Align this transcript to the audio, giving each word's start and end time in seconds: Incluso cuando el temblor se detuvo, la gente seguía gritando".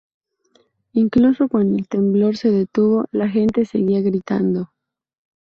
Incluso 0.93 1.47
cuando 1.47 1.75
el 1.77 1.87
temblor 1.87 2.35
se 2.35 2.49
detuvo, 2.49 3.05
la 3.11 3.29
gente 3.29 3.65
seguía 3.65 4.01
gritando". 4.01 4.71